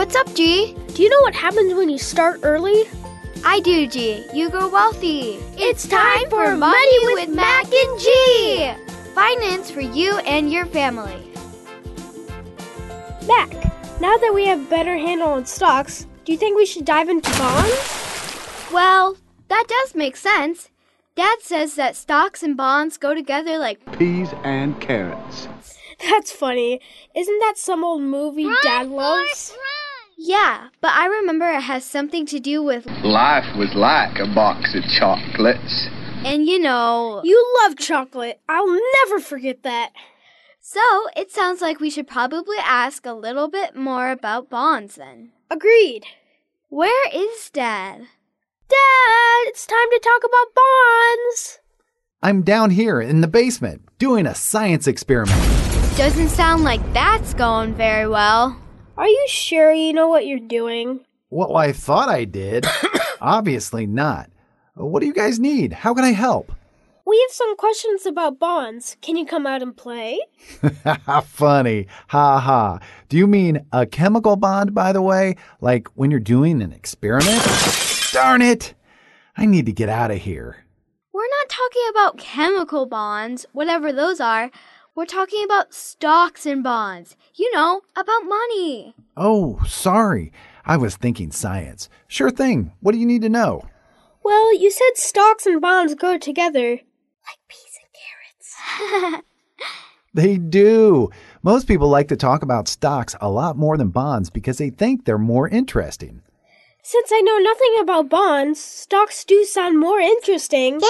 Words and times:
What's 0.00 0.16
up, 0.16 0.34
G? 0.34 0.74
Do 0.94 1.02
you 1.02 1.10
know 1.10 1.20
what 1.20 1.34
happens 1.34 1.74
when 1.74 1.90
you 1.90 1.98
start 1.98 2.40
early? 2.42 2.84
I 3.44 3.60
do, 3.60 3.86
G. 3.86 4.24
You 4.32 4.48
grow 4.48 4.66
wealthy. 4.66 5.36
It's 5.58 5.86
time 5.86 6.30
for 6.30 6.56
Money 6.56 6.98
with 7.12 7.28
Mac 7.28 7.66
and 7.70 8.00
G. 8.00 8.72
Finance 9.14 9.70
for 9.70 9.82
you 9.82 10.16
and 10.20 10.50
your 10.50 10.64
family. 10.64 11.30
Mac, 13.28 13.52
now 14.00 14.16
that 14.16 14.32
we 14.34 14.46
have 14.46 14.70
better 14.70 14.96
handle 14.96 15.28
on 15.28 15.44
stocks, 15.44 16.06
do 16.24 16.32
you 16.32 16.38
think 16.38 16.56
we 16.56 16.64
should 16.64 16.86
dive 16.86 17.10
into 17.10 17.30
bonds? 17.38 18.70
Well, 18.72 19.18
that 19.48 19.66
does 19.68 19.94
make 19.94 20.16
sense. 20.16 20.70
Dad 21.14 21.42
says 21.42 21.74
that 21.74 21.94
stocks 21.94 22.42
and 22.42 22.56
bonds 22.56 22.96
go 22.96 23.12
together 23.12 23.58
like 23.58 23.98
peas 23.98 24.30
and 24.44 24.80
carrots. 24.80 25.46
That's 26.00 26.32
funny. 26.32 26.80
Isn't 27.14 27.38
that 27.40 27.58
some 27.58 27.84
old 27.84 28.00
movie 28.00 28.48
Dad 28.62 28.88
loves? 28.88 29.54
Yeah, 30.22 30.68
but 30.82 30.92
I 30.92 31.06
remember 31.06 31.48
it 31.48 31.62
has 31.62 31.82
something 31.82 32.26
to 32.26 32.38
do 32.38 32.62
with 32.62 32.84
Life 33.02 33.56
was 33.56 33.72
like 33.74 34.18
a 34.18 34.26
box 34.34 34.74
of 34.74 34.82
chocolates. 34.84 35.88
and 36.26 36.46
you 36.46 36.58
know. 36.58 37.22
You 37.24 37.56
love 37.62 37.78
chocolate. 37.78 38.38
I'll 38.46 38.70
never 39.00 39.18
forget 39.20 39.62
that. 39.62 39.92
So, 40.60 40.80
it 41.16 41.30
sounds 41.32 41.62
like 41.62 41.80
we 41.80 41.88
should 41.88 42.06
probably 42.06 42.58
ask 42.62 43.06
a 43.06 43.14
little 43.14 43.48
bit 43.48 43.74
more 43.74 44.10
about 44.10 44.50
bonds 44.50 44.96
then. 44.96 45.32
Agreed. 45.50 46.04
Where 46.68 47.08
is 47.14 47.48
Dad? 47.50 48.00
Dad, 48.68 49.42
it's 49.46 49.66
time 49.66 49.88
to 49.90 50.00
talk 50.04 50.20
about 50.22 50.54
bonds. 50.54 51.58
I'm 52.22 52.42
down 52.42 52.68
here 52.70 53.00
in 53.00 53.22
the 53.22 53.26
basement 53.26 53.88
doing 53.98 54.26
a 54.26 54.34
science 54.34 54.86
experiment. 54.86 55.40
Doesn't 55.96 56.28
sound 56.28 56.62
like 56.62 56.92
that's 56.92 57.32
going 57.32 57.74
very 57.74 58.06
well. 58.06 58.60
Are 59.00 59.08
you 59.08 59.24
sure 59.28 59.72
you 59.72 59.94
know 59.94 60.08
what 60.08 60.26
you're 60.26 60.38
doing? 60.38 61.00
Well, 61.30 61.56
I 61.56 61.72
thought 61.72 62.10
I 62.10 62.26
did. 62.26 62.66
Obviously 63.22 63.86
not. 63.86 64.28
What 64.74 65.00
do 65.00 65.06
you 65.06 65.14
guys 65.14 65.38
need? 65.40 65.72
How 65.72 65.94
can 65.94 66.04
I 66.04 66.12
help? 66.12 66.52
We 67.06 67.18
have 67.18 67.34
some 67.34 67.56
questions 67.56 68.04
about 68.04 68.38
bonds. 68.38 68.98
Can 69.00 69.16
you 69.16 69.24
come 69.24 69.46
out 69.46 69.62
and 69.62 69.74
play? 69.74 70.20
Funny. 71.24 71.86
Ha 72.08 72.40
ha. 72.40 72.78
Do 73.08 73.16
you 73.16 73.26
mean 73.26 73.64
a 73.72 73.86
chemical 73.86 74.36
bond, 74.36 74.74
by 74.74 74.92
the 74.92 75.00
way? 75.00 75.36
Like 75.62 75.88
when 75.94 76.10
you're 76.10 76.20
doing 76.20 76.60
an 76.60 76.70
experiment? 76.70 77.42
Darn 78.12 78.42
it! 78.42 78.74
I 79.34 79.46
need 79.46 79.64
to 79.64 79.72
get 79.72 79.88
out 79.88 80.10
of 80.10 80.18
here. 80.18 80.66
We're 81.14 81.22
not 81.22 81.48
talking 81.48 81.82
about 81.88 82.18
chemical 82.18 82.84
bonds, 82.84 83.46
whatever 83.52 83.94
those 83.94 84.20
are. 84.20 84.50
We're 84.94 85.06
talking 85.06 85.44
about 85.44 85.72
stocks 85.72 86.46
and 86.46 86.62
bonds. 86.62 87.16
You 87.34 87.50
know, 87.54 87.82
about 87.96 88.24
money. 88.24 88.94
Oh, 89.16 89.60
sorry. 89.66 90.32
I 90.64 90.76
was 90.76 90.96
thinking 90.96 91.30
science. 91.30 91.88
Sure 92.08 92.30
thing. 92.30 92.72
What 92.80 92.92
do 92.92 92.98
you 92.98 93.06
need 93.06 93.22
to 93.22 93.28
know? 93.28 93.62
Well, 94.24 94.54
you 94.54 94.70
said 94.70 94.96
stocks 94.96 95.46
and 95.46 95.60
bonds 95.60 95.94
go 95.94 96.18
together. 96.18 96.70
Like 96.70 97.38
peas 97.48 97.78
and 97.80 99.02
carrots. 99.10 99.24
They 100.12 100.38
do. 100.38 101.10
Most 101.42 101.68
people 101.68 101.88
like 101.88 102.08
to 102.08 102.16
talk 102.16 102.42
about 102.42 102.66
stocks 102.66 103.14
a 103.20 103.30
lot 103.30 103.56
more 103.56 103.76
than 103.76 103.90
bonds 103.90 104.28
because 104.28 104.58
they 104.58 104.70
think 104.70 105.04
they're 105.04 105.18
more 105.18 105.48
interesting. 105.48 106.22
Since 106.82 107.12
I 107.12 107.20
know 107.20 107.38
nothing 107.38 107.76
about 107.80 108.08
bonds, 108.08 108.60
stocks 108.60 109.24
do 109.24 109.44
sound 109.44 109.78
more 109.78 110.00
interesting. 110.00 110.80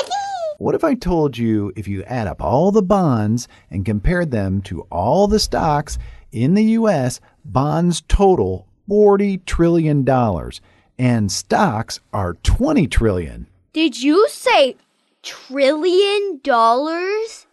What 0.61 0.75
if 0.75 0.85
I 0.85 0.93
told 0.93 1.39
you 1.39 1.73
if 1.75 1.89
you 1.89 2.03
add 2.03 2.27
up 2.27 2.43
all 2.43 2.71
the 2.71 2.83
bonds 2.83 3.49
and 3.71 3.83
compared 3.83 4.31
them 4.31 4.61
to 4.65 4.83
all 4.93 5.27
the 5.27 5.39
stocks 5.39 5.97
in 6.33 6.53
the 6.53 6.77
US, 6.77 7.19
bonds 7.47 8.03
total 8.09 8.67
40 8.87 9.39
trillion 9.39 10.05
dollars 10.05 10.61
and 10.99 11.33
stocks 11.33 12.01
are 12.13 12.35
20 12.43 12.87
trillion? 12.89 13.47
Did 13.73 14.03
you 14.03 14.29
say 14.29 14.77
trillion 15.23 16.41
dollars? 16.45 17.47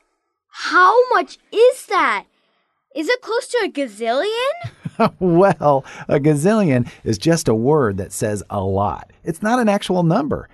How 0.49 0.93
much 1.13 1.37
is 1.49 1.85
that? 1.85 2.25
Is 2.93 3.07
it 3.07 3.21
close 3.21 3.47
to 3.47 3.61
a 3.63 3.71
gazillion? 3.71 5.13
well, 5.21 5.85
a 6.09 6.19
gazillion 6.19 6.91
is 7.05 7.17
just 7.17 7.47
a 7.47 7.55
word 7.55 7.95
that 7.99 8.11
says 8.11 8.43
a 8.49 8.59
lot. 8.59 9.13
It's 9.23 9.41
not 9.41 9.59
an 9.59 9.69
actual 9.69 10.03
number. 10.03 10.49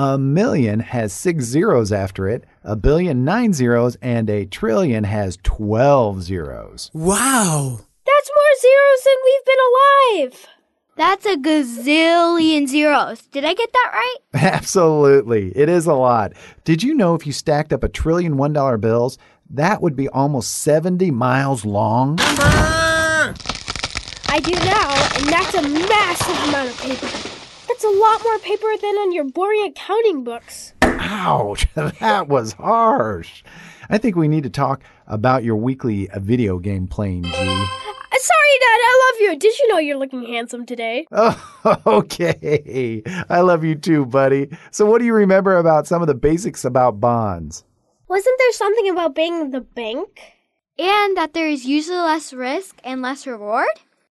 A 0.00 0.16
million 0.16 0.78
has 0.78 1.12
six 1.12 1.44
zeros 1.44 1.90
after 1.90 2.28
it, 2.28 2.44
a 2.62 2.76
billion 2.76 3.24
nine 3.24 3.52
zeros, 3.52 3.96
and 4.00 4.30
a 4.30 4.46
trillion 4.46 5.02
has 5.02 5.38
12 5.42 6.22
zeros. 6.22 6.88
Wow. 6.94 7.80
That's 8.06 8.30
more 8.36 8.54
zeros 8.60 9.04
than 9.04 9.16
we've 9.24 9.44
been 9.44 9.58
alive. 9.66 10.46
That's 10.96 11.26
a 11.26 11.36
gazillion 11.36 12.68
zeros. 12.68 13.22
Did 13.22 13.44
I 13.44 13.54
get 13.54 13.72
that 13.72 13.90
right? 13.92 14.16
Absolutely. 14.54 15.50
It 15.56 15.68
is 15.68 15.86
a 15.86 15.94
lot. 15.94 16.32
Did 16.62 16.84
you 16.84 16.94
know 16.94 17.16
if 17.16 17.26
you 17.26 17.32
stacked 17.32 17.72
up 17.72 17.82
a 17.82 17.88
trillion 17.88 18.36
$1 18.36 18.80
bills, 18.80 19.18
that 19.50 19.82
would 19.82 19.96
be 19.96 20.08
almost 20.10 20.58
70 20.58 21.10
miles 21.10 21.64
long? 21.64 22.18
I 22.20 23.34
do 24.44 24.52
now, 24.52 24.94
and 25.18 25.26
that's 25.26 25.54
a 25.54 25.62
massive 25.62 26.48
amount 26.48 26.70
of 26.70 26.78
paper. 26.78 27.17
That's 27.68 27.84
a 27.84 27.90
lot 27.90 28.22
more 28.24 28.38
paper 28.38 28.66
than 28.80 28.96
on 28.96 29.12
your 29.12 29.24
boring 29.24 29.64
accounting 29.66 30.24
books. 30.24 30.72
Ouch, 30.82 31.66
that 31.74 32.26
was 32.28 32.54
harsh. 32.54 33.42
I 33.90 33.98
think 33.98 34.16
we 34.16 34.26
need 34.26 34.44
to 34.44 34.50
talk 34.50 34.82
about 35.06 35.44
your 35.44 35.56
weekly 35.56 36.08
uh, 36.10 36.18
video 36.18 36.58
game 36.58 36.86
playing, 36.86 37.24
G. 37.24 37.30
Uh, 37.30 37.66
Sorry, 38.20 38.58
Dad, 38.60 38.80
I 38.80 39.12
love 39.12 39.20
you. 39.20 39.38
Did 39.38 39.58
you 39.58 39.68
know 39.68 39.78
you're 39.78 39.98
looking 39.98 40.24
handsome 40.24 40.66
today? 40.66 41.06
Oh, 41.12 41.80
okay. 41.86 43.02
I 43.28 43.40
love 43.42 43.64
you 43.64 43.74
too, 43.74 44.06
buddy. 44.06 44.48
So, 44.70 44.86
what 44.86 44.98
do 44.98 45.04
you 45.04 45.14
remember 45.14 45.56
about 45.56 45.86
some 45.86 46.00
of 46.02 46.08
the 46.08 46.14
basics 46.14 46.64
about 46.64 47.00
bonds? 47.00 47.64
Wasn't 48.08 48.38
there 48.38 48.52
something 48.52 48.88
about 48.88 49.14
being 49.14 49.50
the 49.50 49.60
bank? 49.60 50.20
And 50.78 51.16
that 51.16 51.34
there 51.34 51.48
is 51.48 51.66
usually 51.66 51.98
less 51.98 52.32
risk 52.32 52.80
and 52.82 53.02
less 53.02 53.26
reward? 53.26 53.68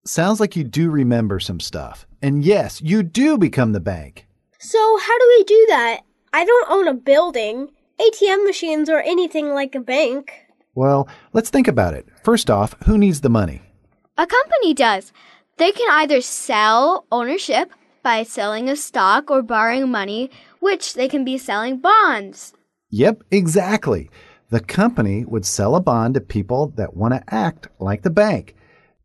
Sounds 0.08 0.40
like 0.40 0.56
you 0.56 0.64
do 0.64 0.90
remember 0.90 1.38
some 1.38 1.60
stuff. 1.60 2.08
And 2.22 2.42
yes, 2.42 2.82
you 2.82 3.04
do 3.04 3.38
become 3.38 3.74
the 3.74 3.82
bank. 3.82 4.26
So, 4.58 4.80
how 4.80 5.20
do 5.20 5.36
we 5.38 5.44
do 5.44 5.66
that? 5.68 6.00
I 6.32 6.46
don't 6.46 6.72
own 6.72 6.88
a 6.88 6.94
building, 6.94 7.68
ATM 8.00 8.46
machines, 8.46 8.90
or 8.90 9.02
anything 9.02 9.50
like 9.50 9.76
a 9.76 9.82
bank. 9.82 10.32
Well, 10.76 11.10
let's 11.34 11.50
think 11.50 11.68
about 11.68 11.94
it. 11.94 12.08
First 12.24 12.50
off, 12.50 12.74
who 12.86 12.98
needs 12.98 13.20
the 13.20 13.30
money? 13.30 13.62
A 14.18 14.26
company 14.26 14.74
does. 14.74 15.12
They 15.58 15.74
can 15.74 15.90
either 15.92 16.22
sell 16.22 17.06
ownership 17.12 17.70
by 18.02 18.24
selling 18.24 18.70
a 18.70 18.78
stock 18.78 19.30
or 19.30 19.42
borrowing 19.42 19.92
money, 19.92 20.32
which 20.62 20.94
they 20.94 21.10
can 21.10 21.26
be 21.26 21.38
selling 21.38 21.80
bonds. 21.80 22.54
Yep, 22.92 23.24
exactly. 23.30 24.10
The 24.52 24.62
company 24.62 25.26
would 25.26 25.46
sell 25.46 25.76
a 25.76 25.82
bond 25.82 26.14
to 26.14 26.22
people 26.22 26.68
that 26.78 26.96
want 26.96 27.14
to 27.14 27.24
act 27.28 27.68
like 27.80 28.04
the 28.04 28.10
bank. 28.10 28.56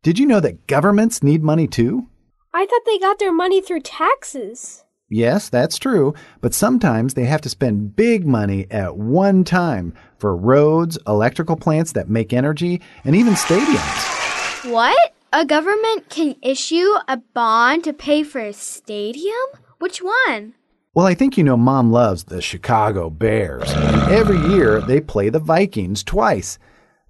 Did 0.03 0.19
you 0.19 0.25
know 0.25 0.41
that 0.41 0.67
governments 0.67 1.23
need 1.23 1.43
money 1.43 1.65
too? 1.65 2.09
I 2.53 2.65
thought 2.65 2.81
they 2.85 2.99
got 2.99 3.19
their 3.19 3.31
money 3.31 3.61
through 3.61 3.79
taxes. 3.79 4.83
Yes, 5.09 5.47
that's 5.47 5.77
true, 5.77 6.13
but 6.41 6.53
sometimes 6.53 7.13
they 7.13 7.23
have 7.23 7.39
to 7.39 7.49
spend 7.49 7.95
big 7.95 8.27
money 8.27 8.67
at 8.69 8.97
one 8.97 9.45
time 9.45 9.93
for 10.17 10.35
roads, 10.35 10.97
electrical 11.07 11.55
plants 11.55 11.93
that 11.93 12.09
make 12.09 12.33
energy, 12.33 12.81
and 13.05 13.15
even 13.15 13.35
stadiums. 13.35 14.69
What? 14.69 15.13
A 15.31 15.45
government 15.45 16.09
can 16.09 16.35
issue 16.41 16.91
a 17.07 17.15
bond 17.33 17.85
to 17.85 17.93
pay 17.93 18.23
for 18.23 18.39
a 18.39 18.51
stadium? 18.51 19.33
Which 19.79 20.01
one? 20.01 20.53
Well, 20.93 21.07
I 21.07 21.13
think 21.13 21.37
you 21.37 21.45
know 21.45 21.55
Mom 21.55 21.93
loves 21.93 22.25
the 22.25 22.41
Chicago 22.41 23.09
Bears, 23.09 23.71
and 23.71 24.11
every 24.11 24.37
year 24.53 24.81
they 24.81 24.99
play 24.99 25.29
the 25.29 25.39
Vikings 25.39 26.03
twice. 26.03 26.59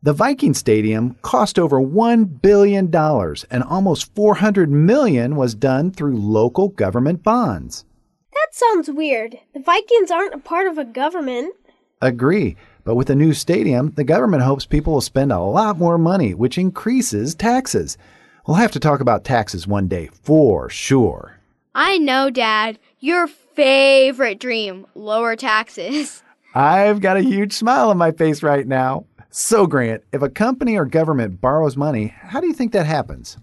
The 0.05 0.11
Viking 0.11 0.53
Stadium 0.53 1.15
cost 1.21 1.57
over 1.57 1.79
$1 1.79 2.41
billion, 2.41 2.93
and 2.93 3.63
almost 3.63 4.13
400 4.15 4.69
million 4.69 5.37
was 5.37 5.55
done 5.55 5.91
through 5.91 6.17
local 6.17 6.67
government 6.67 7.23
bonds. 7.23 7.85
That 8.33 8.47
sounds 8.51 8.91
weird. 8.91 9.39
The 9.53 9.61
Vikings 9.61 10.11
aren't 10.11 10.33
a 10.33 10.39
part 10.39 10.67
of 10.67 10.77
a 10.77 10.83
government. 10.83 11.55
Agree. 12.01 12.57
But 12.83 12.95
with 12.95 13.09
a 13.09 13.15
new 13.15 13.31
stadium, 13.31 13.91
the 13.91 14.03
government 14.03 14.43
hopes 14.43 14.65
people 14.65 14.91
will 14.91 14.99
spend 14.99 15.31
a 15.31 15.39
lot 15.39 15.77
more 15.77 15.97
money, 15.97 16.33
which 16.33 16.57
increases 16.57 17.33
taxes. 17.33 17.97
We'll 18.45 18.57
have 18.57 18.73
to 18.73 18.81
talk 18.81 18.99
about 18.99 19.23
taxes 19.23 19.67
one 19.67 19.87
day, 19.87 20.09
for 20.21 20.69
sure. 20.69 21.39
I 21.73 21.97
know, 21.97 22.29
Dad. 22.29 22.77
Your 22.99 23.27
favorite 23.27 24.41
dream 24.41 24.85
lower 24.95 25.37
taxes. 25.37 26.23
I've 26.53 26.99
got 26.99 27.17
a 27.17 27.21
huge 27.21 27.53
smile 27.53 27.89
on 27.89 27.97
my 27.97 28.11
face 28.11 28.43
right 28.43 28.67
now. 28.67 29.05
So, 29.35 29.65
Grant, 29.65 30.03
if 30.11 30.21
a 30.21 30.29
company 30.29 30.77
or 30.77 30.85
government 30.85 31.41
borrows 31.41 31.75
money, 31.75 32.13
how 32.15 32.39
do 32.39 32.45
you 32.45 32.53
think 32.53 32.71
that 32.73 32.85
happens? 32.85 33.35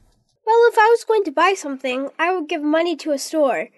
Well, 0.46 0.69
if 0.69 0.78
I 0.78 0.87
was 0.88 1.02
going 1.02 1.25
to 1.25 1.32
buy 1.32 1.54
something, 1.56 2.10
I 2.16 2.32
would 2.32 2.48
give 2.48 2.62
money 2.62 2.94
to 2.94 3.10
a 3.10 3.19
store. 3.19 3.70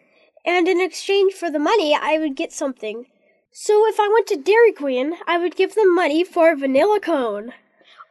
And 0.44 0.68
in 0.68 0.78
exchange 0.78 1.32
for 1.32 1.50
the 1.50 1.58
money, 1.58 1.96
I 1.98 2.18
would 2.18 2.36
get 2.36 2.52
something. 2.52 3.06
So 3.50 3.88
if 3.88 3.98
I 3.98 4.10
went 4.12 4.26
to 4.26 4.36
Dairy 4.36 4.72
Queen, 4.72 5.14
I 5.26 5.38
would 5.38 5.56
give 5.56 5.74
them 5.74 5.94
money 5.94 6.22
for 6.22 6.52
a 6.52 6.56
vanilla 6.56 7.00
cone. 7.00 7.54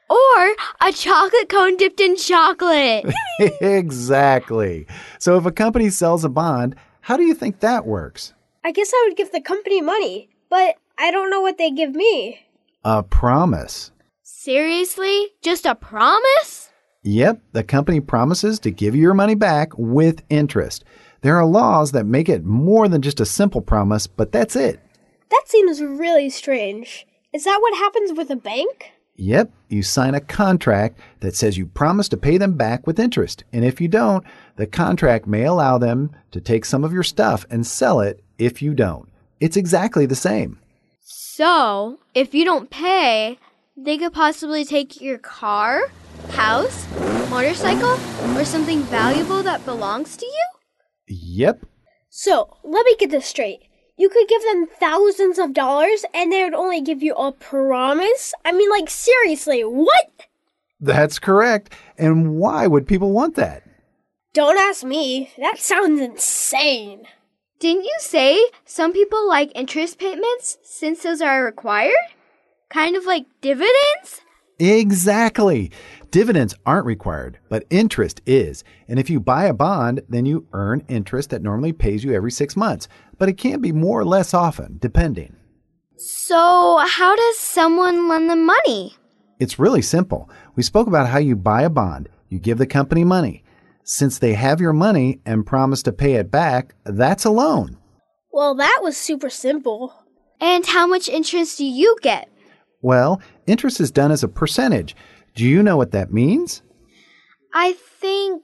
Or 0.10 0.56
a 0.82 0.92
chocolate 0.92 1.50
cone 1.50 1.78
dipped 1.78 2.00
in 2.00 2.16
chocolate. 2.16 3.06
exactly. 3.62 4.88
So 5.20 5.38
if 5.38 5.46
a 5.46 5.52
company 5.52 5.92
sells 5.92 6.26
a 6.26 6.30
bond, 6.30 6.76
how 7.02 7.18
do 7.18 7.24
you 7.24 7.36
think 7.36 7.60
that 7.60 7.86
works? 7.86 8.34
I 8.64 8.72
guess 8.72 8.92
I 8.92 9.06
would 9.08 9.16
give 9.16 9.32
the 9.32 9.42
company 9.42 9.80
money, 9.80 10.32
but 10.50 10.78
I 10.98 11.12
don't 11.12 11.30
know 11.30 11.42
what 11.42 11.60
they 11.60 11.70
give 11.70 11.94
me. 11.94 12.48
A 12.84 13.04
promise. 13.04 13.92
Seriously? 14.24 15.28
Just 15.44 15.68
a 15.68 15.76
promise? 15.76 16.72
Yep, 17.04 17.40
the 17.52 17.64
company 17.64 18.00
promises 18.00 18.58
to 18.62 18.72
give 18.72 18.96
you 18.96 19.04
your 19.04 19.14
money 19.14 19.36
back 19.36 19.78
with 19.78 20.24
interest. 20.32 20.84
There 21.22 21.38
are 21.38 21.46
laws 21.46 21.92
that 21.92 22.08
make 22.08 22.28
it 22.28 22.44
more 22.44 22.88
than 22.88 23.04
just 23.04 23.20
a 23.20 23.26
simple 23.26 23.62
promise, 23.62 24.08
but 24.08 24.32
that's 24.32 24.56
it. 24.56 24.80
That 25.30 25.44
seems 25.46 25.80
really 25.80 26.32
strange. 26.32 27.06
Is 27.32 27.44
that 27.44 27.60
what 27.62 27.78
happens 27.78 28.18
with 28.18 28.32
a 28.32 28.36
bank? 28.36 28.92
Yep, 29.16 29.52
you 29.70 29.84
sign 29.84 30.16
a 30.16 30.20
contract 30.20 30.98
that 31.20 31.36
says 31.36 31.60
you 31.60 31.68
promise 31.68 32.10
to 32.10 32.18
pay 32.18 32.40
them 32.40 32.58
back 32.58 32.88
with 32.88 33.00
interest. 33.00 33.44
And 33.54 33.64
if 33.64 33.80
you 33.80 33.90
don't, 33.90 34.26
the 34.56 34.66
contract 34.66 35.28
may 35.28 35.44
allow 35.44 35.78
them 35.78 36.16
to 36.32 36.42
take 36.42 36.66
some 36.66 36.84
of 36.84 36.94
your 36.94 37.04
stuff 37.04 37.46
and 37.52 37.68
sell 37.68 38.00
it 38.00 38.24
if 38.40 38.60
you 38.60 38.74
don't. 38.74 39.08
It's 39.40 39.56
exactly 39.56 40.08
the 40.08 40.16
same. 40.16 40.58
So, 41.14 42.00
if 42.16 42.34
you 42.34 42.46
don't 42.46 42.70
pay, 42.70 43.38
they 43.76 43.98
could 43.98 44.14
possibly 44.14 44.64
take 44.64 45.02
your 45.02 45.18
car, 45.18 45.92
house, 46.30 46.88
motorcycle, 47.30 48.00
or 48.38 48.46
something 48.46 48.82
valuable 48.84 49.44
that 49.44 49.66
belongs 49.66 50.16
to 50.18 50.26
you? 50.26 50.46
Yep, 51.08 51.66
So, 52.10 52.56
let 52.64 52.86
me 52.86 52.96
get 52.98 53.12
this 53.12 53.26
straight. 53.26 53.64
You 53.98 54.08
could 54.08 54.30
give 54.30 54.42
them 54.44 54.68
thousands 54.80 55.38
of 55.38 55.54
dollars 55.54 56.06
and 56.14 56.32
they 56.32 56.46
would 56.46 56.54
only 56.54 56.80
give 56.80 57.04
you 57.04 57.14
a 57.16 57.34
promise? 57.34 58.34
I 58.46 58.54
mean, 58.54 58.70
like, 58.70 58.90
seriously, 58.90 59.64
what? 59.64 60.12
that's 60.80 61.20
correct. 61.20 61.74
And 61.98 62.38
why 62.38 62.68
would 62.68 62.88
people 62.88 63.12
want 63.12 63.36
that? 63.36 63.64
Don't 64.34 64.58
ask 64.58 64.84
me. 64.86 65.32
That 65.38 65.60
sounds 65.60 66.00
insane. 66.00 67.06
Didn't 67.62 67.84
you 67.84 67.96
say 68.00 68.44
some 68.66 68.92
people 68.92 69.28
like 69.28 69.52
interest 69.54 70.00
payments 70.00 70.58
since 70.64 71.04
those 71.04 71.22
are 71.22 71.46
required? 71.46 71.94
Kind 72.72 72.96
of 72.96 73.06
like 73.06 73.28
dividends? 73.40 74.22
Exactly. 74.58 75.72
Dividends 76.10 76.56
aren't 76.66 76.88
required, 76.88 77.38
but 77.50 77.68
interest 77.70 78.20
is. 78.26 78.64
And 78.88 78.98
if 78.98 79.12
you 79.12 79.20
buy 79.20 79.46
a 79.46 79.54
bond, 79.54 80.02
then 80.10 80.26
you 80.26 80.48
earn 80.54 80.84
interest 80.88 81.30
that 81.30 81.44
normally 81.44 81.72
pays 81.72 82.04
you 82.04 82.16
every 82.16 82.32
six 82.32 82.58
months, 82.58 82.88
but 83.20 83.30
it 83.30 83.38
can 83.38 83.62
be 83.62 83.72
more 83.72 84.00
or 84.00 84.06
less 84.06 84.34
often, 84.34 84.80
depending. 84.80 85.36
So, 85.98 86.80
how 86.84 87.16
does 87.16 87.38
someone 87.38 88.10
lend 88.10 88.28
them 88.28 88.44
money? 88.44 88.96
It's 89.40 89.60
really 89.60 89.84
simple. 89.84 90.32
We 90.56 90.64
spoke 90.64 90.88
about 90.88 91.10
how 91.10 91.20
you 91.20 91.36
buy 91.36 91.62
a 91.62 91.70
bond, 91.70 92.10
you 92.28 92.40
give 92.40 92.58
the 92.58 92.66
company 92.66 93.04
money. 93.04 93.44
Since 93.84 94.20
they 94.20 94.34
have 94.34 94.62
your 94.62 94.74
money 94.74 95.20
and 95.26 95.46
promise 95.46 95.84
to 95.84 95.92
pay 95.92 96.14
it 96.14 96.32
back, 96.32 96.76
that's 96.86 97.26
a 97.26 97.32
loan. 97.32 97.78
Well, 98.32 98.56
that 98.56 98.80
was 98.82 98.96
super 98.96 99.30
simple. 99.30 99.94
And 100.40 100.66
how 100.66 100.88
much 100.88 101.10
interest 101.10 101.58
do 101.58 101.66
you 101.66 101.98
get? 102.02 102.30
Well, 102.82 103.22
interest 103.48 103.80
is 103.80 103.92
done 103.92 104.12
as 104.12 104.24
a 104.24 104.28
percentage. 104.28 104.96
Do 105.36 105.46
you 105.46 105.62
know 105.62 105.78
what 105.78 105.92
that 105.92 106.14
means? 106.14 106.62
I 107.54 107.74
think 107.74 108.44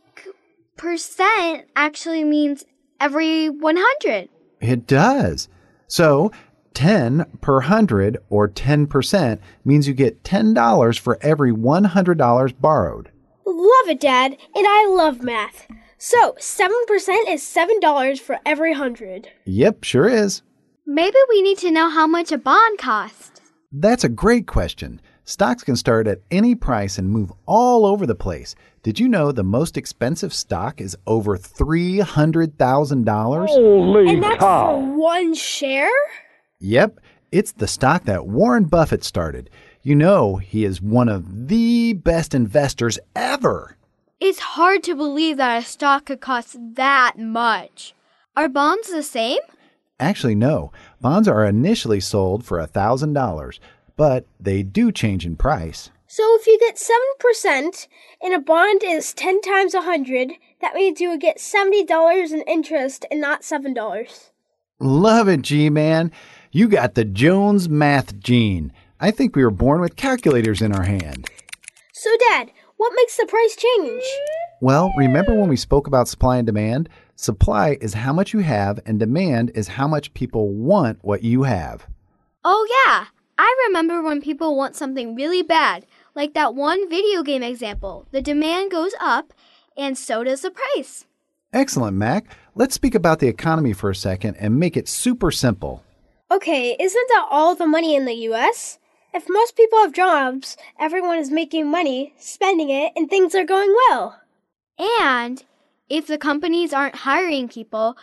percent 0.77 1.67
actually 1.75 2.23
means 2.23 2.65
every 2.99 3.49
100. 3.49 4.29
It 4.61 4.87
does. 4.87 5.49
So, 5.87 6.31
10 6.73 7.25
per 7.41 7.55
100 7.55 8.17
or 8.29 8.47
10% 8.47 9.39
means 9.65 9.87
you 9.87 9.93
get 9.93 10.23
$10 10.23 10.99
for 10.99 11.17
every 11.21 11.51
$100 11.51 12.61
borrowed. 12.61 13.11
Love 13.87 13.95
it, 13.95 14.01
Dad, 14.01 14.35
and 14.53 14.67
I 14.67 14.85
love 14.89 15.23
math. 15.23 15.65
So, 15.97 16.33
7% 16.33 17.29
is 17.29 17.41
$7 17.41 18.19
for 18.19 18.37
every 18.45 18.73
hundred. 18.73 19.29
Yep, 19.45 19.85
sure 19.85 20.09
is. 20.09 20.41
Maybe 20.85 21.15
we 21.29 21.41
need 21.41 21.57
to 21.59 21.71
know 21.71 21.89
how 21.89 22.05
much 22.05 22.33
a 22.33 22.37
bond 22.37 22.79
costs. 22.79 23.39
That's 23.71 24.03
a 24.03 24.09
great 24.09 24.45
question. 24.45 24.99
Stocks 25.23 25.63
can 25.63 25.77
start 25.77 26.05
at 26.05 26.19
any 26.31 26.53
price 26.53 26.97
and 26.97 27.09
move 27.09 27.31
all 27.45 27.85
over 27.85 28.05
the 28.05 28.13
place. 28.13 28.55
Did 28.83 28.99
you 28.99 29.07
know 29.07 29.31
the 29.31 29.45
most 29.45 29.77
expensive 29.77 30.33
stock 30.33 30.81
is 30.81 30.97
over 31.07 31.37
$300,000? 31.37 33.47
Holy 33.47 34.09
And 34.09 34.21
that's 34.21 34.37
for 34.37 34.81
one 34.97 35.33
share? 35.33 35.87
Yep, 36.59 36.99
it's 37.31 37.53
the 37.53 37.67
stock 37.67 38.03
that 38.03 38.27
Warren 38.27 38.65
Buffett 38.65 39.05
started. 39.05 39.49
You 39.81 39.95
know, 39.95 40.35
he 40.35 40.65
is 40.65 40.81
one 40.81 41.07
of 41.07 41.47
the 41.47 41.93
best 41.93 42.35
investors 42.35 42.99
ever. 43.15 43.76
It's 44.19 44.39
hard 44.39 44.81
to 44.83 44.95
believe 44.95 45.37
that 45.37 45.61
a 45.61 45.65
stock 45.65 46.05
could 46.05 46.21
cost 46.21 46.57
that 46.73 47.19
much. 47.19 47.93
Are 48.35 48.49
bonds 48.49 48.89
the 48.89 49.03
same? 49.03 49.37
Actually, 49.99 50.33
no. 50.33 50.71
Bonds 50.99 51.27
are 51.27 51.45
initially 51.45 51.99
sold 51.99 52.43
for 52.43 52.57
$1,000, 52.57 53.59
but 53.95 54.25
they 54.39 54.63
do 54.63 54.91
change 54.91 55.23
in 55.23 55.35
price. 55.35 55.91
So, 56.07 56.23
if 56.39 56.47
you 56.47 56.57
get 56.57 56.81
7% 57.21 57.87
and 58.23 58.33
a 58.33 58.39
bond 58.39 58.81
is 58.83 59.13
10 59.13 59.41
times 59.41 59.75
a 59.75 59.79
100, 59.79 60.31
that 60.61 60.73
means 60.73 60.99
you 60.99 61.09
would 61.09 61.21
get 61.21 61.37
$70 61.37 62.31
in 62.31 62.41
interest 62.47 63.05
and 63.11 63.21
not 63.21 63.41
$7. 63.41 64.29
Love 64.79 65.27
it, 65.27 65.43
G 65.43 65.69
Man. 65.69 66.11
You 66.51 66.67
got 66.67 66.95
the 66.95 67.05
Jones 67.05 67.69
math 67.69 68.19
gene. 68.19 68.73
I 68.99 69.11
think 69.11 69.35
we 69.35 69.43
were 69.43 69.51
born 69.51 69.79
with 69.79 69.95
calculators 69.95 70.61
in 70.63 70.73
our 70.73 70.85
hand. 70.85 71.29
So, 71.93 72.09
Dad, 72.29 72.51
what 72.77 72.93
makes 72.95 73.17
the 73.17 73.25
price 73.25 73.55
change? 73.55 74.03
Well, 74.61 74.91
remember 74.97 75.35
when 75.35 75.49
we 75.49 75.55
spoke 75.55 75.87
about 75.87 76.07
supply 76.07 76.37
and 76.37 76.45
demand? 76.45 76.89
Supply 77.15 77.77
is 77.81 77.93
how 77.93 78.13
much 78.13 78.33
you 78.33 78.39
have, 78.39 78.79
and 78.85 78.99
demand 78.99 79.51
is 79.55 79.67
how 79.67 79.87
much 79.87 80.13
people 80.13 80.49
want 80.53 80.99
what 81.01 81.23
you 81.23 81.43
have. 81.43 81.87
Oh, 82.43 82.67
yeah. 82.85 83.05
I 83.37 83.65
remember 83.67 84.01
when 84.01 84.21
people 84.21 84.55
want 84.55 84.75
something 84.75 85.15
really 85.15 85.43
bad, 85.43 85.85
like 86.15 86.33
that 86.33 86.55
one 86.55 86.89
video 86.89 87.21
game 87.21 87.43
example. 87.43 88.07
The 88.11 88.21
demand 88.21 88.71
goes 88.71 88.93
up, 88.99 89.33
and 89.75 89.97
so 89.97 90.23
does 90.23 90.41
the 90.41 90.51
price. 90.51 91.05
Excellent, 91.53 91.95
Mac. 91.97 92.25
Let's 92.55 92.75
speak 92.75 92.95
about 92.95 93.19
the 93.19 93.27
economy 93.27 93.73
for 93.73 93.89
a 93.89 93.95
second 93.95 94.35
and 94.37 94.59
make 94.59 94.75
it 94.75 94.87
super 94.87 95.29
simple. 95.29 95.83
Okay, 96.31 96.75
isn't 96.79 97.07
that 97.09 97.27
all 97.29 97.55
the 97.55 97.67
money 97.67 97.95
in 97.95 98.05
the 98.05 98.15
US? 98.31 98.79
If 99.13 99.29
most 99.29 99.55
people 99.55 99.79
have 99.79 99.93
jobs, 99.93 100.57
everyone 100.79 101.17
is 101.17 101.31
making 101.31 101.71
money, 101.71 102.13
spending 102.17 102.69
it, 102.69 102.91
and 102.95 103.09
things 103.09 103.33
are 103.35 103.45
going 103.45 103.73
well. 103.89 104.19
And 105.01 105.43
if 105.89 106.07
the 106.07 106.17
companies 106.17 106.73
aren't 106.73 106.95
hiring 106.95 107.47
people, 107.47 107.97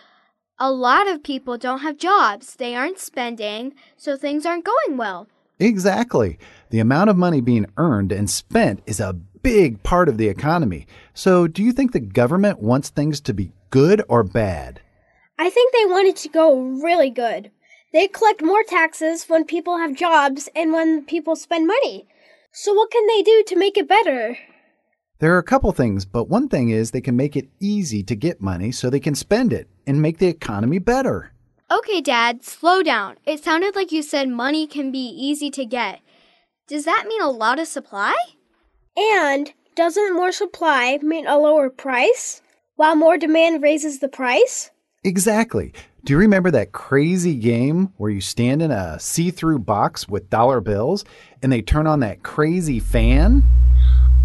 a 0.59 0.71
lot 0.71 1.09
of 1.09 1.23
people 1.23 1.59
don't 1.59 1.81
have 1.81 1.99
jobs. 1.99 2.57
They 2.57 2.75
aren't 2.75 2.99
spending, 2.99 3.75
so 3.97 4.17
things 4.17 4.47
aren't 4.47 4.65
going 4.65 4.97
well. 4.97 5.29
Exactly. 5.59 6.39
The 6.71 6.81
amount 6.81 7.11
of 7.11 7.17
money 7.17 7.41
being 7.41 7.67
earned 7.77 8.11
and 8.11 8.29
spent 8.29 8.83
is 8.87 8.99
a 8.99 9.13
big 9.13 9.83
part 9.83 10.09
of 10.09 10.19
the 10.19 10.29
economy. 10.29 10.87
So, 11.13 11.47
do 11.47 11.63
you 11.63 11.73
think 11.73 11.93
the 11.93 12.01
government 12.01 12.61
wants 12.61 12.89
things 12.89 13.21
to 13.21 13.35
be 13.35 13.53
good 13.71 14.03
or 14.09 14.25
bad? 14.25 14.81
I 15.39 15.51
think 15.51 15.73
they 15.73 15.87
want 15.87 16.09
it 16.09 16.17
to 16.17 16.29
go 16.29 16.59
really 16.59 17.11
good. 17.11 17.51
They 17.95 18.09
collect 18.09 18.43
more 18.43 18.65
taxes 18.65 19.27
when 19.29 19.45
people 19.45 19.79
have 19.79 19.95
jobs 19.95 20.49
and 20.57 20.73
when 20.73 21.05
people 21.05 21.37
spend 21.37 21.69
money. 21.69 22.09
So, 22.51 22.75
what 22.75 22.91
can 22.91 23.07
they 23.07 23.23
do 23.23 23.45
to 23.47 23.57
make 23.57 23.79
it 23.79 23.87
better? 23.87 24.37
There 25.21 25.33
are 25.33 25.39
a 25.39 25.45
couple 25.45 25.71
things, 25.71 26.05
but 26.05 26.29
one 26.29 26.49
thing 26.49 26.71
is 26.71 26.91
they 26.91 27.01
can 27.01 27.15
make 27.15 27.37
it 27.37 27.49
easy 27.61 28.03
to 28.03 28.17
get 28.17 28.41
money 28.41 28.73
so 28.73 28.91
they 28.91 28.99
can 28.99 29.15
spend 29.15 29.53
it 29.53 29.69
and 29.87 30.03
make 30.03 30.19
the 30.19 30.27
economy 30.27 30.81
better. 30.81 31.31
Okay, 31.71 32.01
Dad, 32.01 32.45
slow 32.45 32.83
down. 32.83 33.17
It 33.27 33.45
sounded 33.45 33.77
like 33.77 33.93
you 33.93 34.03
said 34.03 34.29
money 34.29 34.67
can 34.67 34.91
be 34.91 34.99
easy 34.99 35.49
to 35.53 35.65
get. 35.65 36.01
Does 36.67 36.87
that 36.87 37.07
mean 37.07 37.23
a 37.23 37.31
lot 37.31 37.61
of 37.61 37.69
supply? 37.69 38.17
And 38.97 39.53
doesn't 39.77 40.17
more 40.17 40.33
supply 40.33 40.99
mean 41.01 41.29
a 41.29 41.39
lower 41.39 41.71
price? 41.71 42.43
While 42.75 42.97
more 42.97 43.19
demand 43.19 43.63
raises 43.63 44.01
the 44.01 44.09
price? 44.09 44.73
Exactly. 45.05 45.73
Do 46.05 46.13
you 46.13 46.19
remember 46.19 46.51
that 46.51 46.73
crazy 46.73 47.35
game 47.35 47.95
where 47.97 48.11
you 48.11 48.21
stand 48.21 48.61
in 48.61 48.71
a 48.71 49.01
see 49.01 49.31
through 49.31 49.61
box 49.61 50.07
with 50.07 50.29
dollar 50.29 50.61
bills 50.61 51.03
and 51.43 51.51
they 51.51 51.63
turn 51.63 51.87
on 51.87 52.01
that 52.01 52.23
crazy 52.23 52.79
fan? 52.79 53.43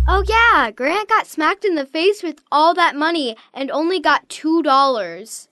Oh, 0.06 0.22
yeah, 0.28 0.72
Grant 0.72 1.08
got 1.08 1.26
smacked 1.26 1.64
in 1.64 1.76
the 1.76 1.86
face 1.86 2.22
with 2.22 2.42
all 2.52 2.74
that 2.74 2.98
money 2.98 3.38
and 3.54 3.72
only 3.72 4.02
got 4.02 4.28
$2. 4.28 5.48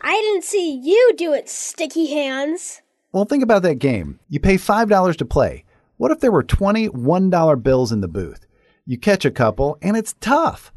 I 0.00 0.12
didn't 0.14 0.44
see 0.44 0.72
you 0.72 1.14
do 1.16 1.32
it, 1.32 1.48
sticky 1.48 2.12
hands. 2.12 2.80
Well, 3.10 3.24
think 3.24 3.42
about 3.42 3.62
that 3.62 3.80
game. 3.80 4.20
You 4.28 4.38
pay 4.38 4.58
$5 4.58 5.16
to 5.16 5.24
play. 5.24 5.64
What 5.96 6.12
if 6.12 6.20
there 6.20 6.30
were 6.30 6.44
20 6.44 6.90
$1 6.90 7.62
bills 7.64 7.90
in 7.90 8.02
the 8.02 8.06
booth? 8.06 8.46
You 8.86 8.98
catch 8.98 9.24
a 9.24 9.32
couple 9.32 9.78
and 9.82 9.96
it's 9.96 10.14
tough. 10.20 10.72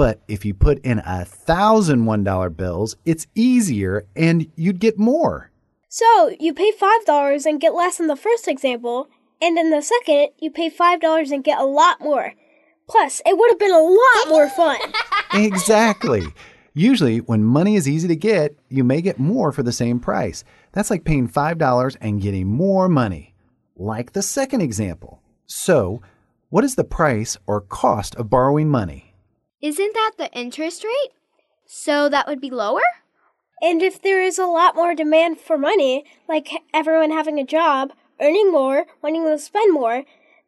But 0.00 0.22
if 0.28 0.46
you 0.46 0.54
put 0.54 0.78
in 0.78 1.02
a 1.04 1.26
thousand 1.26 2.06
$1 2.06 2.56
bills, 2.56 2.96
it's 3.04 3.26
easier 3.34 4.06
and 4.16 4.50
you'd 4.56 4.80
get 4.80 4.98
more. 4.98 5.50
So, 5.90 6.34
you 6.40 6.54
pay 6.54 6.72
$5 6.72 7.44
and 7.44 7.60
get 7.60 7.74
less 7.74 8.00
in 8.00 8.06
the 8.06 8.16
first 8.16 8.48
example, 8.48 9.08
And 9.42 9.58
in 9.58 9.68
the 9.68 9.82
second, 9.82 10.30
you 10.38 10.50
pay 10.50 10.70
$5 10.70 11.30
and 11.30 11.44
get 11.44 11.58
a 11.58 11.66
lot 11.66 12.00
more. 12.00 12.32
Plus, 12.88 13.20
it 13.26 13.36
would 13.36 13.50
have 13.50 13.58
been 13.58 13.74
a 13.74 13.78
lot 13.78 14.28
more 14.30 14.48
fun. 14.48 14.78
exactly. 15.34 16.24
Usually, 16.72 17.18
when 17.18 17.44
money 17.44 17.76
is 17.76 17.86
easy 17.86 18.08
to 18.08 18.16
get, 18.16 18.56
you 18.70 18.84
may 18.84 19.02
get 19.02 19.18
more 19.18 19.52
for 19.52 19.62
the 19.62 19.70
same 19.70 20.00
price. 20.00 20.44
That's 20.72 20.88
like 20.88 21.04
paying 21.04 21.28
$5 21.28 21.96
and 22.00 22.22
getting 22.22 22.46
more 22.46 22.88
money, 22.88 23.34
like 23.76 24.14
the 24.14 24.22
second 24.22 24.62
example. 24.62 25.20
So, 25.44 26.00
what 26.48 26.64
is 26.64 26.76
the 26.76 26.84
price 26.84 27.36
or 27.46 27.60
cost 27.60 28.14
of 28.14 28.30
borrowing 28.30 28.70
money? 28.70 29.09
Isn't 29.62 29.92
that 29.92 30.12
the 30.16 30.32
interest 30.32 30.84
rate? 30.84 31.12
So 31.66 32.08
that 32.08 32.26
would 32.26 32.40
be 32.40 32.48
lower? 32.48 32.80
And 33.60 33.82
if 33.82 34.00
there 34.00 34.22
is 34.22 34.38
a 34.38 34.46
lot 34.46 34.74
more 34.74 34.94
demand 34.94 35.38
for 35.38 35.58
money, 35.58 36.04
like 36.26 36.48
everyone 36.72 37.10
having 37.10 37.38
a 37.38 37.44
job, 37.44 37.92
earning 38.22 38.50
more, 38.50 38.86
wanting 39.02 39.24
to 39.26 39.38
spend 39.38 39.74
more, 39.74 40.04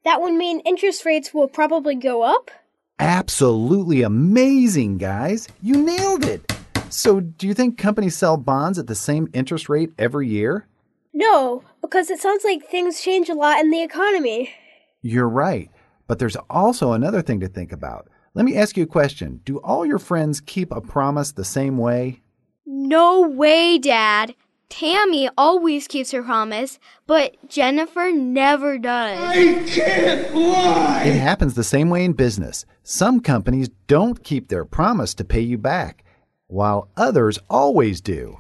that 0.07 0.23
would 0.23 0.33
mean 0.33 0.61
interest 0.61 1.05
rates 1.05 1.35
will 1.35 1.47
probably 1.47 1.95
go 1.95 2.23
up? 2.23 2.51
Absolutely 2.99 4.01
amazing, 4.01 4.97
guys. 4.97 5.47
You 5.61 5.77
nailed 5.77 6.25
it. 6.25 6.51
So, 6.89 7.21
do 7.21 7.47
you 7.47 7.53
think 7.53 7.77
companies 7.77 8.17
sell 8.17 8.39
bonds 8.39 8.79
at 8.79 8.87
the 8.87 8.95
same 8.95 9.29
interest 9.35 9.69
rate 9.69 9.93
every 9.99 10.29
year? 10.29 10.67
No, 11.13 11.63
because 11.83 12.09
it 12.09 12.19
sounds 12.21 12.45
like 12.45 12.65
things 12.65 13.03
change 13.03 13.29
a 13.29 13.35
lot 13.35 13.61
in 13.61 13.71
the 13.71 13.83
economy. 13.83 14.55
You're 15.03 15.29
right. 15.29 15.71
But 16.07 16.19
there's 16.19 16.37
also 16.49 16.93
another 16.93 17.21
thing 17.21 17.41
to 17.41 17.49
think 17.49 17.73
about. 17.73 18.09
Let 18.35 18.47
me 18.47 18.57
ask 18.57 18.79
you 18.79 18.85
a 18.85 18.87
question 18.87 19.41
Do 19.45 19.59
all 19.59 19.85
your 19.85 19.99
friends 19.99 20.41
keep 20.41 20.73
a 20.73 20.81
promise 20.81 21.33
the 21.33 21.45
same 21.45 21.77
way? 21.77 22.23
No 22.65 23.21
way, 23.29 23.79
Dad. 23.79 24.35
Tammy 24.71 25.29
always 25.37 25.87
keeps 25.87 26.13
her 26.13 26.23
promise, 26.23 26.79
but 27.07 27.37
Jennifer 27.47 28.11
never 28.11 28.79
does. 28.79 29.19
I 29.21 29.63
can't 29.69 30.35
lie! 30.35 31.05
It 31.05 31.19
happens 31.19 31.53
the 31.53 31.63
same 31.63 31.91
way 31.91 32.07
in 32.07 32.15
business. 32.15 32.65
Some 32.83 33.21
companies 33.21 33.69
don't 33.87 34.25
keep 34.25 34.49
their 34.49 34.65
promise 34.65 35.13
to 35.15 35.25
pay 35.25 35.43
you 35.43 35.59
back, 35.59 36.03
while 36.47 36.89
others 36.97 37.39
always 37.51 38.01
do. 38.01 38.39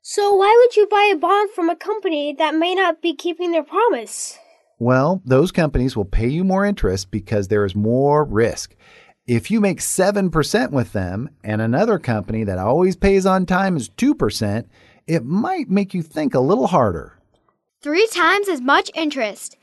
So, 0.00 0.32
why 0.32 0.56
would 0.58 0.76
you 0.78 0.86
buy 0.86 1.10
a 1.12 1.18
bond 1.18 1.50
from 1.50 1.68
a 1.68 1.76
company 1.76 2.34
that 2.38 2.54
may 2.54 2.74
not 2.74 3.02
be 3.02 3.14
keeping 3.14 3.52
their 3.52 3.62
promise? 3.62 4.38
Well, 4.78 5.20
those 5.26 5.52
companies 5.52 5.94
will 5.94 6.06
pay 6.06 6.28
you 6.28 6.42
more 6.42 6.64
interest 6.64 7.10
because 7.10 7.48
there 7.48 7.66
is 7.66 7.74
more 7.74 8.24
risk. 8.24 8.74
If 9.30 9.48
you 9.48 9.60
make 9.60 9.78
7% 9.78 10.72
with 10.72 10.92
them 10.92 11.30
and 11.44 11.62
another 11.62 12.00
company 12.00 12.42
that 12.42 12.58
always 12.58 12.96
pays 12.96 13.24
on 13.24 13.46
time 13.46 13.76
is 13.76 13.88
2%, 13.88 14.66
it 15.06 15.24
might 15.24 15.70
make 15.70 15.94
you 15.94 16.02
think 16.02 16.34
a 16.34 16.40
little 16.40 16.66
harder. 16.66 17.16
Three 17.80 18.08
times 18.08 18.48
as 18.48 18.60
much 18.60 18.90
interest. 18.92 19.56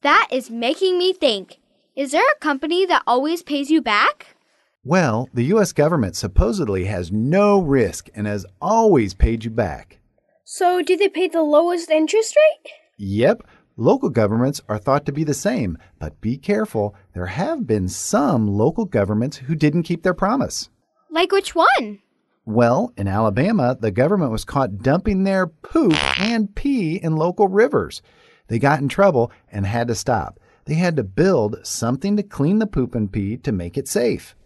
That 0.00 0.26
is 0.32 0.48
making 0.48 0.96
me 0.96 1.12
think. 1.12 1.58
Is 1.94 2.12
there 2.12 2.24
a 2.34 2.38
company 2.38 2.86
that 2.86 3.02
always 3.06 3.42
pays 3.42 3.70
you 3.70 3.82
back? 3.82 4.36
Well, 4.84 5.28
the 5.34 5.44
U.S. 5.52 5.74
government 5.74 6.16
supposedly 6.16 6.86
has 6.86 7.12
no 7.12 7.60
risk 7.60 8.08
and 8.14 8.26
has 8.26 8.46
always 8.58 9.12
paid 9.12 9.44
you 9.44 9.50
back. 9.50 9.98
So, 10.44 10.80
do 10.80 10.96
they 10.96 11.10
pay 11.10 11.28
the 11.28 11.42
lowest 11.42 11.90
interest 11.90 12.34
rate? 12.34 12.72
Yep, 12.96 13.42
local 13.80 14.10
governments 14.10 14.60
are 14.68 14.78
thought 14.78 15.06
to 15.06 15.12
be 15.12 15.24
the 15.24 15.34
same, 15.34 15.78
but 15.98 16.20
be 16.20 16.36
careful, 16.36 16.94
there 17.14 17.26
have 17.26 17.66
been 17.66 17.88
some 17.88 18.46
local 18.46 18.84
governments 18.84 19.38
who 19.38 19.54
didn't 19.54 19.84
keep 19.84 20.02
their 20.02 20.14
promise. 20.14 20.68
Like 21.10 21.32
which 21.32 21.54
one? 21.54 22.00
Well, 22.44 22.92
in 22.96 23.08
Alabama, 23.08 23.76
the 23.80 23.90
government 23.90 24.32
was 24.32 24.44
caught 24.44 24.78
dumping 24.78 25.24
their 25.24 25.46
poop 25.46 25.94
and 26.20 26.54
pee 26.54 26.96
in 26.96 27.16
local 27.16 27.48
rivers. 27.48 28.02
They 28.48 28.58
got 28.58 28.80
in 28.80 28.88
trouble 28.88 29.32
and 29.50 29.64
had 29.64 29.88
to 29.88 29.94
stop. 29.94 30.38
They 30.66 30.74
had 30.74 30.96
to 30.96 31.04
build 31.04 31.56
something 31.62 32.16
to 32.16 32.22
clean 32.22 32.58
the 32.58 32.66
poop 32.66 32.94
and 32.94 33.10
pee 33.10 33.38
to 33.38 33.52
make 33.52 33.78
it 33.78 33.88
safe. 33.88 34.36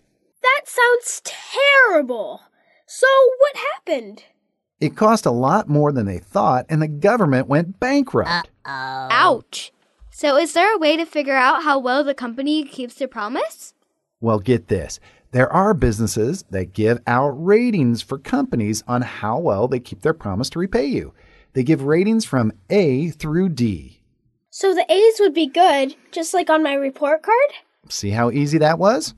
That 0.42 0.62
sounds 0.66 1.22
terrible. 1.24 2.40
So, 2.86 3.06
what 3.38 3.56
happened? 3.56 4.24
It 4.80 4.96
cost 4.96 5.24
a 5.24 5.30
lot 5.30 5.68
more 5.68 5.92
than 5.92 6.06
they 6.06 6.18
thought, 6.18 6.66
and 6.68 6.82
the 6.82 6.88
government 6.88 7.48
went 7.48 7.78
bankrupt. 7.78 8.50
Ouch. 8.66 9.72
So, 10.10 10.36
is 10.36 10.52
there 10.52 10.74
a 10.74 10.78
way 10.78 10.96
to 10.96 11.06
figure 11.06 11.36
out 11.36 11.64
how 11.64 11.78
well 11.78 12.04
the 12.04 12.14
company 12.14 12.64
keeps 12.64 12.94
their 12.94 13.08
promise? 13.08 13.74
Well, 14.20 14.38
get 14.38 14.68
this. 14.68 15.00
There 15.32 15.52
are 15.52 15.74
businesses 15.74 16.44
that 16.50 16.72
give 16.72 17.00
out 17.06 17.30
ratings 17.30 18.02
for 18.02 18.18
companies 18.18 18.84
on 18.86 19.02
how 19.02 19.38
well 19.38 19.66
they 19.66 19.80
keep 19.80 20.02
their 20.02 20.14
promise 20.14 20.48
to 20.50 20.60
repay 20.60 20.86
you. 20.86 21.12
They 21.52 21.64
give 21.64 21.82
ratings 21.82 22.24
from 22.24 22.52
A 22.70 23.10
through 23.10 23.48
D. 23.50 24.00
So, 24.50 24.72
the 24.74 24.86
A's 24.88 25.16
would 25.18 25.34
be 25.34 25.48
good, 25.48 25.96
just 26.12 26.32
like 26.34 26.48
on 26.48 26.62
my 26.62 26.74
report 26.74 27.22
card? 27.22 27.50
See 27.88 28.10
how 28.10 28.30
easy 28.30 28.58
that 28.58 28.78
was? 28.78 29.14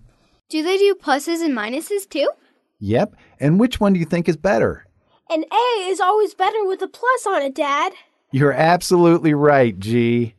Do 0.49 0.63
they 0.63 0.79
do 0.79 0.95
pluses 0.95 1.45
and 1.45 1.55
minuses 1.57 2.09
too? 2.09 2.31
Yep. 2.79 3.17
And 3.39 3.61
which 3.61 3.81
one 3.81 3.93
do 3.93 4.01
you 4.01 4.07
think 4.07 4.29
is 4.29 4.37
better? 4.37 4.86
An 5.29 5.45
A 5.53 5.89
is 5.89 6.01
always 6.01 6.35
better 6.35 6.65
with 6.65 6.81
a 6.83 6.89
plus 6.89 7.27
on 7.27 7.43
it, 7.43 7.55
Dad. 7.55 7.93
You're 8.31 8.53
absolutely 8.53 9.35
right, 9.35 9.79
G. 9.79 10.35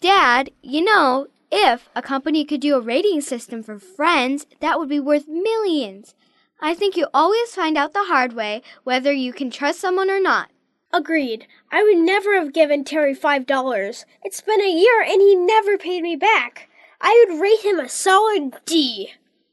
Dad, 0.00 0.50
you 0.62 0.82
know, 0.82 1.26
if 1.50 1.88
a 1.96 2.02
company 2.02 2.44
could 2.44 2.60
do 2.60 2.76
a 2.76 2.80
rating 2.80 3.20
system 3.20 3.62
for 3.62 3.78
friends, 3.78 4.46
that 4.60 4.78
would 4.78 4.88
be 4.88 5.00
worth 5.00 5.26
millions. 5.26 6.14
I 6.60 6.74
think 6.74 6.96
you 6.96 7.08
always 7.12 7.54
find 7.54 7.76
out 7.76 7.94
the 7.94 8.04
hard 8.04 8.32
way 8.32 8.62
whether 8.84 9.12
you 9.12 9.32
can 9.32 9.50
trust 9.50 9.80
someone 9.80 10.10
or 10.10 10.20
not. 10.20 10.50
Agreed. 10.92 11.46
I 11.70 11.82
would 11.82 11.98
never 11.98 12.38
have 12.38 12.52
given 12.52 12.84
Terry 12.84 13.14
$5. 13.14 14.04
It's 14.22 14.40
been 14.40 14.60
a 14.60 14.70
year 14.70 15.02
and 15.02 15.20
he 15.20 15.34
never 15.34 15.78
paid 15.78 16.02
me 16.02 16.16
back. 16.16 16.68
I 17.00 17.26
would 17.28 17.40
rate 17.40 17.60
him 17.64 17.78
a 17.78 17.88
solid 17.88 18.54
D. 18.66 19.10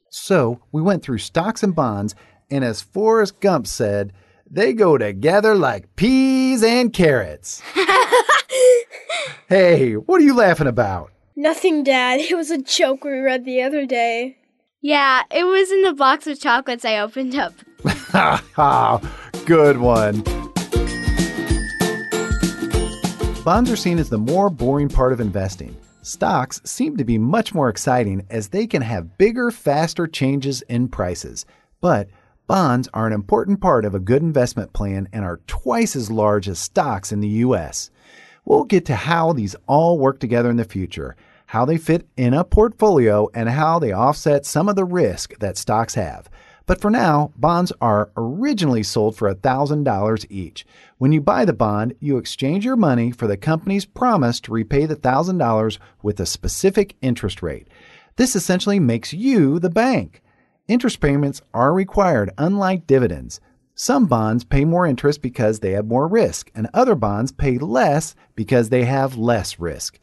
So 0.10 0.60
we 0.72 0.82
went 0.82 1.04
through 1.04 1.18
stocks 1.18 1.62
and 1.62 1.76
bonds, 1.76 2.16
and 2.50 2.64
as 2.64 2.82
Forrest 2.82 3.40
Gump 3.40 3.68
said, 3.68 4.14
they 4.50 4.74
go 4.74 4.98
together 4.98 5.56
like 5.56 5.96
peas 5.96 6.64
and 6.64 6.94
carrots. 6.94 7.62
hey, 9.50 9.94
what 9.94 10.22
are 10.22 10.24
you 10.24 10.36
laughing 10.36 10.68
about? 10.68 11.12
Nothing, 11.36 11.84
Dad. 11.84 12.20
It 12.20 12.36
was 12.36 12.52
a 12.52 12.62
joke 12.62 13.04
we 13.04 13.12
read 13.20 13.46
the 13.46 13.62
other 13.62 13.86
day. 13.86 14.38
Yeah, 14.82 15.24
it 15.32 15.44
was 15.44 15.72
in 15.72 15.82
the 15.82 15.94
box 15.94 16.28
of 16.28 16.40
chocolates 16.40 16.86
I 16.86 17.00
opened 17.00 17.36
up. 17.36 17.54
Ha 17.84 18.04
ah, 18.14 18.44
ha, 18.56 19.42
good 19.46 19.78
one. 19.78 20.22
Bonds 23.44 23.70
are 23.70 23.76
seen 23.76 24.00
as 24.00 24.10
the 24.10 24.18
more 24.18 24.50
boring 24.50 24.90
part 24.90 25.12
of 25.12 25.20
investing. 25.20 25.76
Stocks 26.02 26.62
seem 26.66 26.98
to 26.98 27.04
be 27.04 27.18
much 27.18 27.54
more 27.54 27.70
exciting 27.70 28.26
as 28.30 28.50
they 28.50 28.68
can 28.68 28.82
have 28.82 29.18
bigger, 29.18 29.50
faster 29.50 30.08
changes 30.08 30.62
in 30.64 30.88
prices. 30.88 31.46
But 31.82 32.10
bonds 32.48 32.88
are 32.94 33.08
an 33.08 33.14
important 33.14 33.62
part 33.62 33.86
of 33.86 33.96
a 33.96 34.00
good 34.00 34.22
investment 34.22 34.74
plan 34.74 35.08
and 35.12 35.24
are 35.26 35.42
twice 35.48 35.96
as 35.96 36.12
large 36.12 36.48
as 36.48 36.60
stocks 36.60 37.12
in 37.12 37.20
the 37.20 37.28
U.S. 37.28 37.90
We'll 38.46 38.64
get 38.64 38.86
to 38.86 38.96
how 38.96 39.34
these 39.34 39.56
all 39.68 39.98
work 39.98 40.20
together 40.20 40.50
in 40.50 40.58
the 40.58 40.66
future, 40.66 41.16
how 41.48 41.66
they 41.66 41.78
fit 41.78 42.08
in 42.16 42.34
a 42.34 42.44
portfolio, 42.44 43.30
and 43.34 43.50
how 43.50 43.80
they 43.80 43.92
offset 43.92 44.46
some 44.46 44.70
of 44.70 44.76
the 44.76 44.86
risk 44.86 45.38
that 45.40 45.58
stocks 45.58 45.96
have. 45.96 46.30
But 46.68 46.82
for 46.82 46.90
now, 46.90 47.32
bonds 47.38 47.72
are 47.80 48.10
originally 48.18 48.82
sold 48.82 49.16
for 49.16 49.34
$1,000 49.34 50.26
each. 50.30 50.66
When 50.98 51.12
you 51.12 51.22
buy 51.22 51.46
the 51.46 51.54
bond, 51.54 51.96
you 52.00 52.18
exchange 52.18 52.66
your 52.66 52.76
money 52.76 53.12
for 53.12 53.28
the 53.28 53.38
company's 53.38 53.86
promise 53.86 54.40
to 54.42 54.52
repay 54.52 54.88
the 54.88 54.96
$1,000 54.96 55.78
with 56.02 56.20
a 56.20 56.26
specific 56.26 56.96
interest 57.02 57.44
rate. 57.44 57.68
This 58.16 58.36
essentially 58.36 58.80
makes 58.80 59.14
you 59.14 59.60
the 59.60 59.70
bank. 59.70 60.24
Interest 60.68 61.00
payments 61.00 61.44
are 61.54 61.72
required, 61.72 62.32
unlike 62.40 62.88
dividends. 62.88 63.40
Some 63.76 64.08
bonds 64.08 64.44
pay 64.44 64.66
more 64.66 64.88
interest 64.88 65.22
because 65.22 65.60
they 65.60 65.74
have 65.74 65.86
more 65.86 66.08
risk, 66.08 66.50
and 66.56 66.68
other 66.74 66.96
bonds 66.96 67.32
pay 67.32 67.60
less 67.60 68.16
because 68.36 68.70
they 68.70 68.86
have 68.86 69.16
less 69.16 69.60
risk. 69.60 70.00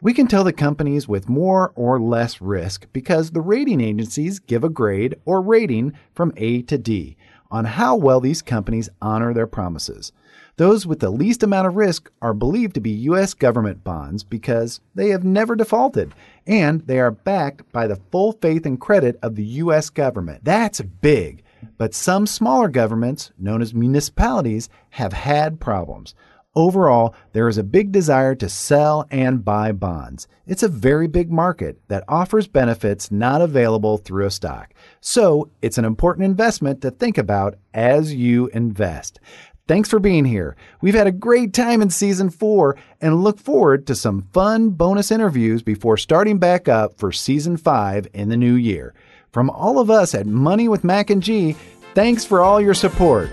We 0.00 0.14
can 0.14 0.26
tell 0.26 0.44
the 0.44 0.52
companies 0.54 1.08
with 1.08 1.28
more 1.28 1.72
or 1.74 2.00
less 2.00 2.40
risk 2.40 2.86
because 2.94 3.32
the 3.32 3.42
rating 3.42 3.82
agencies 3.82 4.38
give 4.38 4.64
a 4.64 4.70
grade 4.70 5.16
or 5.26 5.42
rating 5.42 5.92
from 6.14 6.32
A 6.38 6.62
to 6.62 6.78
D 6.78 7.18
on 7.50 7.66
how 7.66 7.94
well 7.94 8.20
these 8.20 8.40
companies 8.40 8.88
honor 9.02 9.34
their 9.34 9.46
promises. 9.46 10.12
Those 10.58 10.88
with 10.88 10.98
the 10.98 11.10
least 11.10 11.44
amount 11.44 11.68
of 11.68 11.76
risk 11.76 12.10
are 12.20 12.34
believed 12.34 12.74
to 12.74 12.80
be 12.80 12.90
U.S. 12.90 13.32
government 13.32 13.84
bonds 13.84 14.24
because 14.24 14.80
they 14.92 15.10
have 15.10 15.22
never 15.22 15.54
defaulted 15.54 16.12
and 16.48 16.80
they 16.80 16.98
are 16.98 17.12
backed 17.12 17.70
by 17.70 17.86
the 17.86 18.00
full 18.10 18.32
faith 18.32 18.66
and 18.66 18.80
credit 18.80 19.20
of 19.22 19.36
the 19.36 19.44
U.S. 19.44 19.88
government. 19.88 20.44
That's 20.44 20.80
big. 20.80 21.44
But 21.76 21.94
some 21.94 22.26
smaller 22.26 22.66
governments, 22.66 23.30
known 23.38 23.62
as 23.62 23.72
municipalities, 23.72 24.68
have 24.90 25.12
had 25.12 25.60
problems. 25.60 26.16
Overall, 26.56 27.14
there 27.34 27.46
is 27.46 27.58
a 27.58 27.62
big 27.62 27.92
desire 27.92 28.34
to 28.34 28.48
sell 28.48 29.06
and 29.12 29.44
buy 29.44 29.70
bonds. 29.70 30.26
It's 30.44 30.64
a 30.64 30.68
very 30.68 31.06
big 31.06 31.30
market 31.30 31.78
that 31.86 32.02
offers 32.08 32.48
benefits 32.48 33.12
not 33.12 33.42
available 33.42 33.96
through 33.96 34.26
a 34.26 34.30
stock. 34.32 34.74
So, 35.00 35.50
it's 35.62 35.78
an 35.78 35.84
important 35.84 36.24
investment 36.24 36.80
to 36.82 36.90
think 36.90 37.16
about 37.16 37.58
as 37.74 38.12
you 38.12 38.48
invest. 38.48 39.20
Thanks 39.68 39.88
for 39.90 39.98
being 39.98 40.24
here. 40.24 40.56
We've 40.80 40.94
had 40.94 41.06
a 41.06 41.12
great 41.12 41.52
time 41.52 41.82
in 41.82 41.90
season 41.90 42.30
four 42.30 42.76
and 43.02 43.22
look 43.22 43.38
forward 43.38 43.86
to 43.86 43.94
some 43.94 44.26
fun 44.32 44.70
bonus 44.70 45.10
interviews 45.10 45.62
before 45.62 45.98
starting 45.98 46.38
back 46.38 46.68
up 46.68 46.98
for 46.98 47.12
season 47.12 47.58
five 47.58 48.08
in 48.14 48.30
the 48.30 48.36
new 48.36 48.54
year. 48.54 48.94
From 49.30 49.50
all 49.50 49.78
of 49.78 49.90
us 49.90 50.14
at 50.14 50.24
Money 50.26 50.68
with 50.68 50.84
Mac 50.84 51.10
and 51.10 51.22
G, 51.22 51.54
thanks 51.94 52.24
for 52.24 52.40
all 52.40 52.62
your 52.62 52.72
support. 52.72 53.28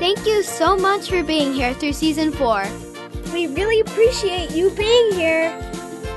Thank 0.00 0.26
you 0.26 0.42
so 0.42 0.76
much 0.76 1.08
for 1.08 1.22
being 1.22 1.54
here 1.54 1.72
through 1.72 1.92
season 1.92 2.32
four. 2.32 2.64
We 3.32 3.46
really 3.46 3.78
appreciate 3.78 4.50
you 4.50 4.70
being 4.70 5.12
here. 5.12 5.56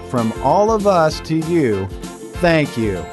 From 0.09 0.33
all 0.41 0.71
of 0.71 0.87
us 0.87 1.19
to 1.21 1.35
you, 1.35 1.85
thank 2.41 2.75
you. 2.75 3.05